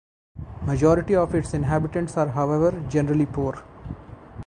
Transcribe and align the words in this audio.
Majority 0.63 1.13
of 1.15 1.35
it's 1.35 1.53
inhabitants 1.53 2.17
are 2.17 2.29
however 2.29 2.71
generally 2.89 3.27
poor. 3.27 3.61